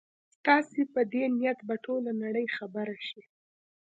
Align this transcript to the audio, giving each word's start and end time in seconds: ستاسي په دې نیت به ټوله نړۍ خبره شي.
ستاسي 0.35 0.83
په 0.93 1.01
دې 1.11 1.23
نیت 1.39 1.59
به 1.67 1.75
ټوله 1.85 2.11
نړۍ 2.23 2.45
خبره 2.57 2.97
شي. 3.07 3.21